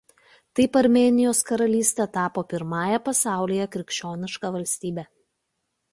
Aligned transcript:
Taip 0.59 0.77
Armėnijos 0.79 1.41
karalystė 1.49 2.07
tapo 2.17 2.45
pirmąja 2.53 2.99
pasaulyje 3.11 3.71
krikščioniška 3.77 4.55
valstybe. 4.57 5.09